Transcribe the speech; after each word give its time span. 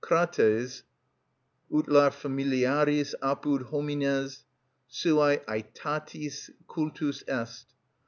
"_Crates, 0.03 0.81
ut 1.71 1.87
lar 1.87 2.09
familiaris 2.09 3.13
apud 3.21 3.65
homines 3.67 4.45
suæ 4.89 5.45
ætatis 5.45 6.49
cultus 6.67 7.21
est. 7.27 7.67